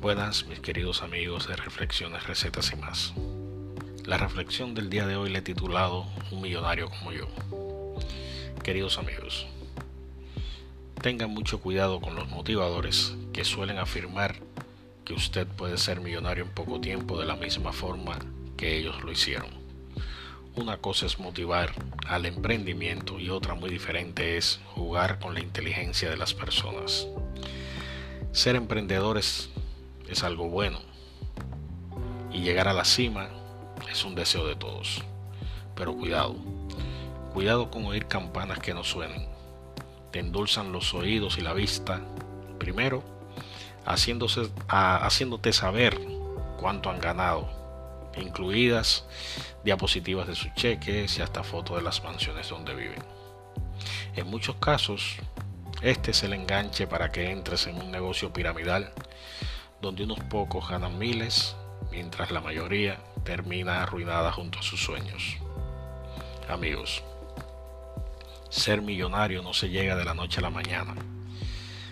[0.00, 3.14] Buenas mis queridos amigos de Reflexiones, Recetas y más.
[4.06, 7.26] La reflexión del día de hoy le he titulado Un millonario como yo.
[8.62, 9.48] Queridos amigos,
[11.02, 14.36] tengan mucho cuidado con los motivadores que suelen afirmar
[15.04, 18.20] que usted puede ser millonario en poco tiempo de la misma forma
[18.56, 19.50] que ellos lo hicieron.
[20.54, 21.72] Una cosa es motivar
[22.06, 27.08] al emprendimiento y otra muy diferente es jugar con la inteligencia de las personas.
[28.30, 29.50] Ser emprendedores
[30.08, 30.80] es algo bueno
[32.32, 33.28] y llegar a la cima
[33.90, 35.02] es un deseo de todos.
[35.74, 36.36] Pero cuidado,
[37.32, 39.28] cuidado con oír campanas que no suenen.
[40.10, 42.00] Te endulzan los oídos y la vista.
[42.58, 43.02] Primero,
[43.86, 45.98] haciéndose, haciéndote saber
[46.58, 47.48] cuánto han ganado,
[48.16, 49.04] incluidas
[49.64, 53.02] diapositivas de sus cheques y hasta fotos de las mansiones donde viven.
[54.16, 55.16] En muchos casos,
[55.82, 58.92] este es el enganche para que entres en un negocio piramidal
[59.80, 61.56] donde unos pocos ganan miles
[61.90, 65.36] mientras la mayoría termina arruinada junto a sus sueños.
[66.48, 67.02] Amigos,
[68.50, 70.94] ser millonario no se llega de la noche a la mañana.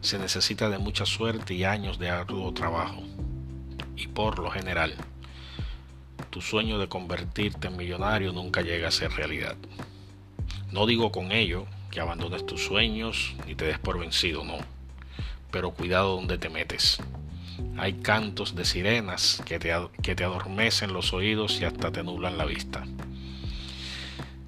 [0.00, 3.02] Se necesita de mucha suerte y años de arduo trabajo.
[3.96, 4.94] Y por lo general,
[6.30, 9.56] tu sueño de convertirte en millonario nunca llega a ser realidad.
[10.70, 14.58] No digo con ello que abandones tus sueños ni te des por vencido, no.
[15.50, 16.98] Pero cuidado donde te metes.
[17.76, 22.36] Hay cantos de sirenas que te, que te adormecen los oídos y hasta te nublan
[22.36, 22.84] la vista.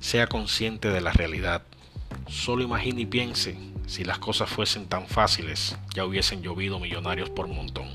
[0.00, 1.62] Sea consciente de la realidad.
[2.28, 7.48] Solo imagine y piense, si las cosas fuesen tan fáciles, ya hubiesen llovido millonarios por
[7.48, 7.88] montón.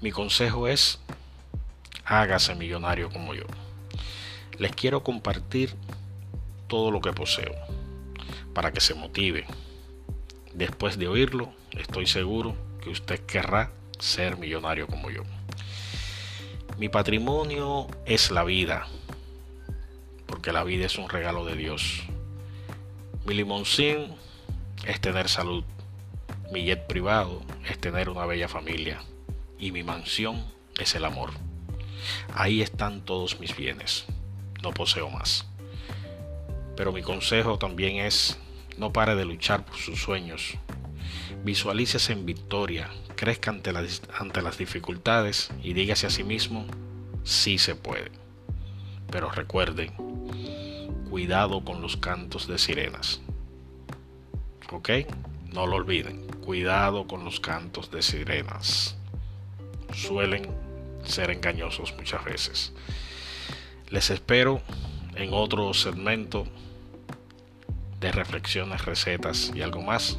[0.00, 0.98] Mi consejo es,
[2.04, 3.44] hágase millonario como yo.
[4.58, 5.74] Les quiero compartir
[6.68, 7.54] todo lo que poseo,
[8.54, 9.46] para que se motive.
[10.54, 15.22] Después de oírlo, estoy seguro que usted querrá ser millonario como yo.
[16.78, 18.86] Mi patrimonio es la vida,
[20.26, 22.04] porque la vida es un regalo de Dios.
[23.26, 24.14] Mi limoncín
[24.86, 25.64] es tener salud.
[26.50, 29.02] Mi jet privado es tener una bella familia.
[29.58, 30.42] Y mi mansión
[30.80, 31.30] es el amor.
[32.34, 34.06] Ahí están todos mis bienes.
[34.62, 35.46] No poseo más.
[36.76, 38.38] Pero mi consejo también es,
[38.78, 40.54] no pare de luchar por sus sueños,
[41.42, 46.66] Visualícese en victoria, crezca ante las, ante las dificultades y dígase a sí mismo,
[47.24, 48.10] sí se puede.
[49.10, 49.94] Pero recuerden,
[51.08, 53.22] cuidado con los cantos de sirenas.
[54.70, 54.90] ¿Ok?
[55.52, 58.96] No lo olviden, cuidado con los cantos de sirenas.
[59.94, 60.46] Suelen
[61.04, 62.72] ser engañosos muchas veces.
[63.88, 64.60] Les espero
[65.16, 66.46] en otro segmento
[67.98, 70.18] de reflexiones, recetas y algo más